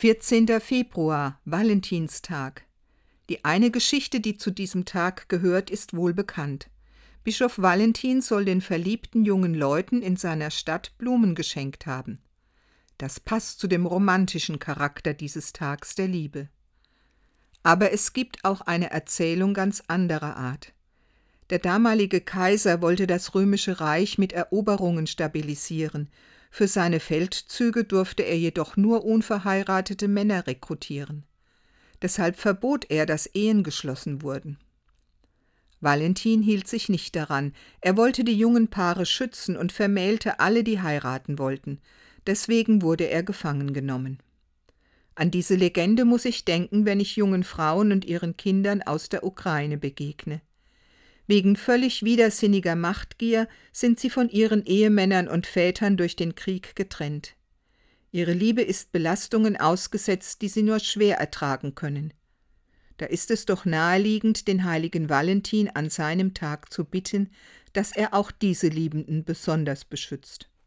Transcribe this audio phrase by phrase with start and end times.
[0.00, 0.60] 14.
[0.60, 2.62] Februar, Valentinstag.
[3.28, 6.70] Die eine Geschichte, die zu diesem Tag gehört, ist wohl bekannt.
[7.24, 12.20] Bischof Valentin soll den verliebten jungen Leuten in seiner Stadt Blumen geschenkt haben.
[12.96, 16.48] Das passt zu dem romantischen Charakter dieses Tags der Liebe.
[17.64, 20.74] Aber es gibt auch eine Erzählung ganz anderer Art.
[21.50, 26.08] Der damalige Kaiser wollte das römische Reich mit Eroberungen stabilisieren.
[26.58, 31.24] Für seine Feldzüge durfte er jedoch nur unverheiratete Männer rekrutieren.
[32.02, 34.58] Deshalb verbot er, dass Ehen geschlossen wurden.
[35.80, 37.52] Valentin hielt sich nicht daran.
[37.80, 41.78] Er wollte die jungen Paare schützen und vermählte alle, die heiraten wollten.
[42.26, 44.18] Deswegen wurde er gefangen genommen.
[45.14, 49.22] An diese Legende muss ich denken, wenn ich jungen Frauen und ihren Kindern aus der
[49.22, 50.40] Ukraine begegne.
[51.28, 57.36] Wegen völlig widersinniger Machtgier sind sie von ihren Ehemännern und Vätern durch den Krieg getrennt.
[58.10, 62.14] Ihre Liebe ist Belastungen ausgesetzt, die sie nur schwer ertragen können.
[62.96, 67.28] Da ist es doch naheliegend, den heiligen Valentin an seinem Tag zu bitten,
[67.74, 70.47] dass er auch diese Liebenden besonders beschützt.